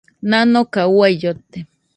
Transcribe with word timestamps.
Nanoka 0.29 0.81
uai 0.95 1.13
llote. 1.21 1.59